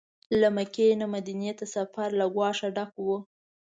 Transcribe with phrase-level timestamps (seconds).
[0.39, 3.07] له مکې نه مدینې ته سفر له ګواښه ډک و.